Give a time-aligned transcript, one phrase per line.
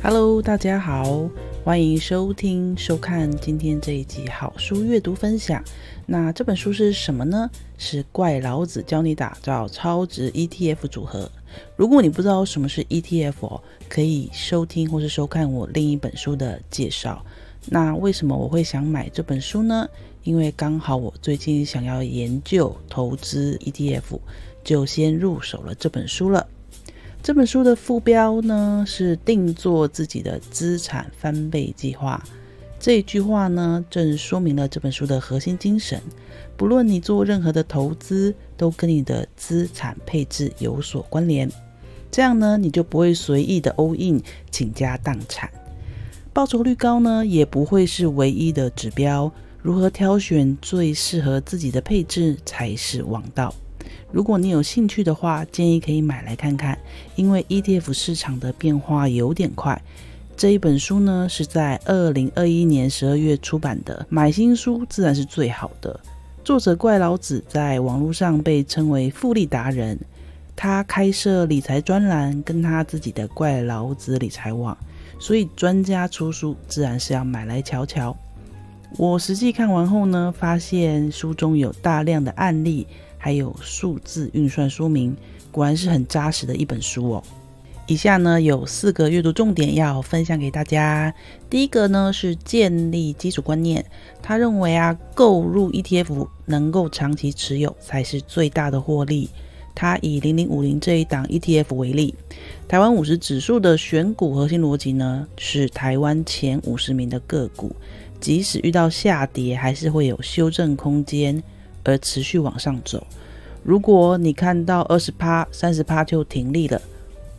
[0.00, 1.28] Hello，大家好，
[1.64, 5.62] 欢迎收听、收看今天这一集好书阅读分享。
[6.06, 7.50] 那这本书是什么呢？
[7.76, 11.28] 是怪老子教你打造超值 ETF 组合。
[11.76, 17.24] 如果你不知道什么是 ETF，可以收听或是收看我另一本书的介绍。
[17.66, 19.88] 那为什么我会想买这本书呢？
[20.22, 24.20] 因为刚好我最近想要研究投资 ETF，
[24.62, 26.46] 就先入手了这本书了。
[27.22, 32.22] 这本书的副标呢是“定做自己的资产翻倍计划”。
[32.80, 36.00] 这一句话呢，正说明了这本书的核心精神。
[36.56, 41.50] 不论你做任何的投资，都跟你的资产配置有所关联。
[42.10, 45.50] 这样呢，你就不会随意的 all in，倾家荡产。
[46.32, 49.30] 报酬率高呢，也不会是唯一的指标。
[49.60, 53.52] 如何挑选最适合自己的配置才是王道。
[54.10, 56.78] 如果你有兴趣的话，建议可以买来看看，
[57.16, 59.80] 因为 ETF 市场的变化有点快。
[60.36, 65.98] 这一本书呢是在二零二一年十二月出版的，买新书自然是最好的。
[66.44, 69.98] 作者怪老子在网络上被称为复利达人，
[70.54, 74.78] 他开设理财专栏，跟他自己的怪老子理财网，
[75.18, 78.16] 所以专家出书自然是要买来瞧瞧。
[78.96, 82.86] 我实际看完后呢，发现书中有大量的案例。
[83.18, 85.14] 还有数字运算说明，
[85.50, 87.22] 果然是很扎实的一本书哦。
[87.86, 91.14] 以下呢有四个阅读重点要分享给大家。
[91.48, 93.84] 第一个呢是建立基础观念，
[94.22, 99.30] 他认为啊，购入 ETF 能够长期持有才是最大的获利。
[99.74, 102.14] 他以零零五零这一档 ETF 为例，
[102.66, 107.74] 台湾五十指数的选股核心逻辑呢是台湾前五十名的个股，
[108.20, 111.42] 即使遇到下跌，还是会有修正空间。
[111.88, 113.06] 而持续往上走。
[113.64, 116.80] 如果你看到二十趴、三十趴就停利了，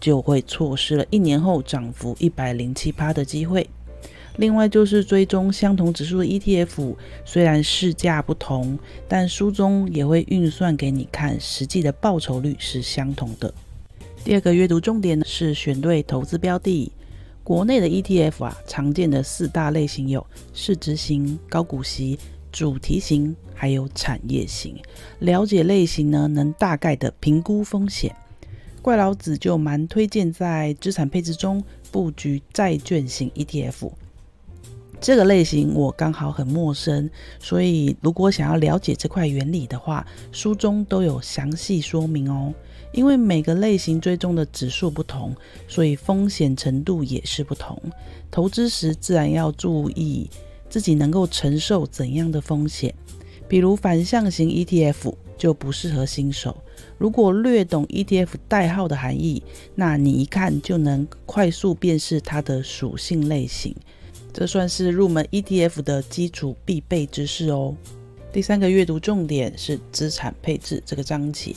[0.00, 3.68] 就会错失了一年后涨幅一百零七趴的机会。
[4.36, 6.94] 另外就是追踪相同指数的 ETF，
[7.24, 13.52] 虽然市价不同，但书中也会运算给你看，实际的报酬率是相同的。
[14.22, 16.92] 第二个阅读重点呢是选对投资标的。
[17.42, 22.18] 国内的 ETF 啊，常见的四大类型有市值型、高股息、
[22.56, 23.36] 主题型。
[23.58, 24.76] 还有产业型，
[25.18, 28.14] 了解类型呢，能大概的评估风险。
[28.82, 33.90] 怪老子就蛮推荐在资产配置中布局债券型 ETF。
[35.00, 37.08] 这个类型我刚好很陌生，
[37.40, 42.52] 所以如果想要了解这块原理的话，书中都有详细说明哦。
[42.92, 45.34] 因为每个类型追踪的指数不同，
[45.66, 47.80] 所以风险程度也是不同。
[48.30, 50.28] 投资时自然要注意
[50.68, 52.94] 自己能够承受怎样的风险。
[53.48, 56.56] 比如反向型 ETF 就不适合新手。
[56.98, 59.42] 如果略懂 ETF 代号的含义，
[59.74, 63.74] 那你一看就能快速辨识它的属性类型。
[64.32, 67.74] 这算是入门 ETF 的基础必备知识哦。
[68.32, 71.54] 第三个阅读重点是资产配置这个章节，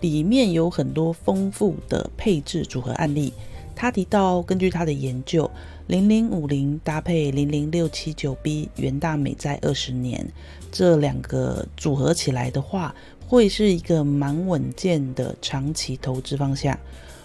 [0.00, 3.34] 里面有很多丰富的配置组合案例。
[3.74, 5.50] 他提到，根据他的研究，
[5.92, 10.26] 零零五零搭配零零六七九 B 元大美债二十年，
[10.70, 12.94] 这两个组合起来的话，
[13.26, 16.78] 会是一个蛮稳健的长期投资方向。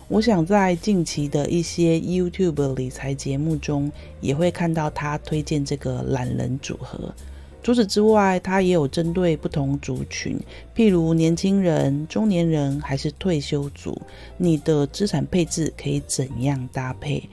[0.09, 3.89] 我想在近期的一些 YouTube 理财节目中，
[4.19, 7.15] 也会看到他推荐这个懒人组合。
[7.63, 10.37] 除此之外，他也有针对不同族群，
[10.75, 13.97] 譬如年轻人、中年人还是退休族，
[14.35, 17.29] 你的资产配置可以怎样搭配？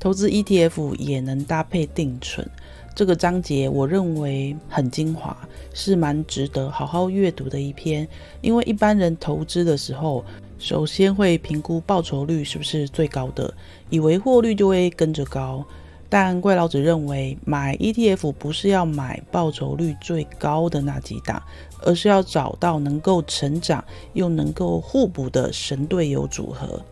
[0.00, 2.48] 投资 ETF 也能搭配定存。
[2.94, 5.36] 这个章节我认为很精华，
[5.74, 8.06] 是蛮值得好好阅读的一篇。
[8.40, 10.24] 因为一般人投资的时候，
[10.58, 13.52] 首先会评估报酬率是不是最高的，
[13.90, 15.64] 以为获利就会跟着高。
[16.08, 21.42] 但怪老子认为，买 ETF 不是要买报酬率最高的那几档，
[21.82, 26.82] 而是要找到能够成长又能够互补的神队友组合。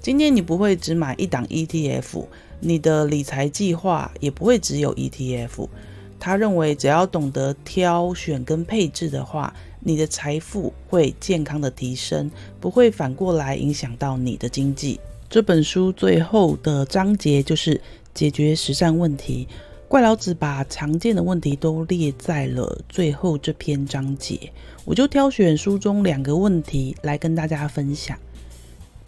[0.00, 2.26] 今天你不会只买一档 ETF，
[2.60, 5.68] 你的理财计划也不会只有 ETF。
[6.18, 12.30] 他认为，只要懂得挑选跟配置的话，你的财富会健康的提升，
[12.60, 14.98] 不会反过来影响到你的经济。
[15.28, 17.80] 这本书最后的章节就是。
[18.14, 19.46] 解决实战问题，
[19.86, 24.50] 怪老子把常见的问题都列在了最后这篇章节。
[24.84, 28.18] 我就挑选书中两个问题来跟大家分享。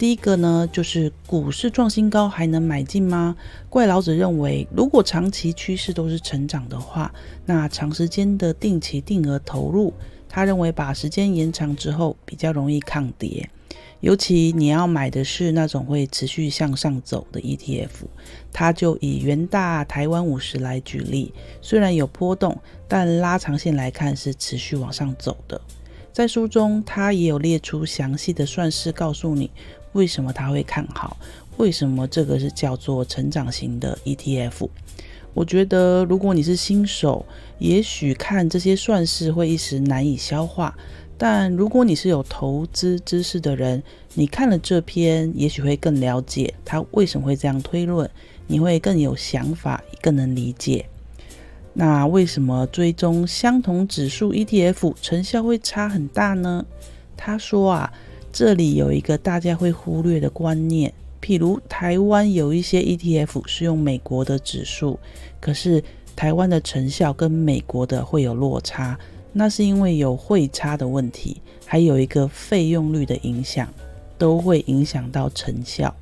[0.01, 3.35] 第一个呢，就是股市创新高还能买进吗？
[3.69, 7.13] 怪老子认为，如果长期趋势都是成长的话，
[7.45, 9.93] 那长时间的定期定额投入，
[10.27, 13.47] 他认为把时间延长之后比较容易抗跌。
[13.99, 17.89] 尤其你要买的是那种会持续向上走的 ETF，
[18.51, 21.31] 它就以元大台湾五十来举例，
[21.61, 25.61] 虽然有波动，但拉长线来看是持续往上走的。
[26.11, 29.49] 在书中，它也有列出详细的算式，告诉你
[29.93, 31.17] 为什么他会看好，
[31.57, 34.69] 为什么这个是叫做成长型的 ETF。
[35.33, 37.25] 我觉得，如果你是新手，
[37.57, 40.77] 也许看这些算式会一时难以消化。
[41.17, 43.81] 但如果你是有投资知识的人，
[44.15, 48.09] 你看了这篇，也许会更了解他为什么会这样推论，
[48.47, 50.85] 你会更有想法，更能理解。
[51.73, 56.65] 那为什么追踪相同指数 ETF 成效会差很大呢？
[57.15, 57.93] 他说啊，
[58.31, 64.97] 这里有一个大家会忽略的观念，譬如台湾有一些 ETF 是用美国的指数，
[65.39, 65.83] 可是
[66.15, 68.97] 台湾的成效跟美国的会有落差。
[69.33, 73.67] 那是因为有汇差的问题，还有一个费用率的影响，
[74.17, 75.93] 都会影响到成效。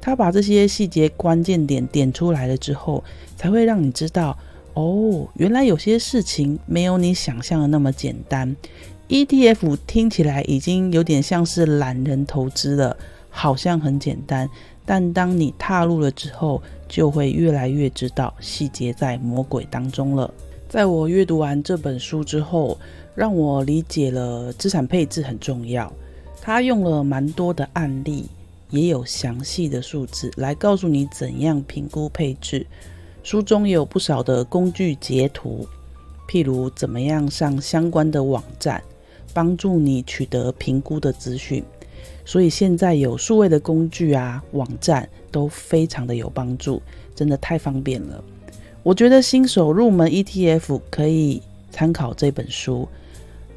[0.00, 3.02] 他把这些细节关键点点出来了之后，
[3.36, 4.38] 才会让你知道，
[4.74, 8.54] 哦，原来有些事情没有你想象的那么简单。
[9.10, 12.96] ETF 听起来已经有点像是懒人投资了，
[13.28, 14.48] 好像很简单，
[14.86, 20.32] 但当你踏入了之后，就会越来越知道细节在魔鬼当中了。
[20.68, 22.78] 在我阅读完这本书之后，
[23.16, 25.92] 让我理解了资产配置很重要。
[26.40, 28.26] 他用了蛮多的案例，
[28.70, 32.64] 也有详细的数字来告诉你怎样评估配置。
[33.24, 35.66] 书中有不少的工具截图，
[36.28, 38.80] 譬如怎么样上相关的网站，
[39.32, 41.62] 帮助你取得评估的资讯。
[42.24, 46.80] 所以现在有数位的工具啊，网站都非常的有帮助，
[47.14, 48.22] 真的太方便了。
[48.82, 52.88] 我觉得新手入门 ETF 可以参考这本书，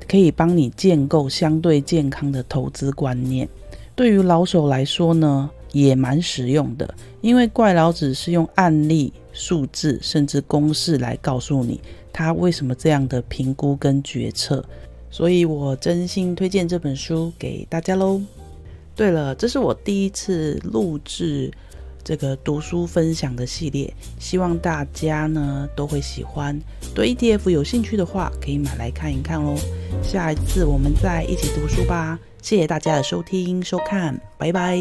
[0.07, 3.47] 可以帮你建构相对健康的投资观念。
[3.95, 11.79] 对于老手来说呢，也蛮实用的，因为怪老子是用案例、数字甚至公式来告诉你
[12.11, 14.65] 他为什么这样的评估跟决策。
[15.13, 18.19] 所以我真心推荐这本书给大家喽。
[18.95, 21.51] 对了，这是我第一次录制。
[22.03, 26.59] 这个读书分享的系列，希望大家呢都会喜欢。
[26.93, 29.55] 对 ETF 有兴趣的话，可以买来看一看哦。
[30.03, 32.19] 下一次我们再一起读书吧。
[32.41, 34.77] 谢谢大家的收听收看，拜拜。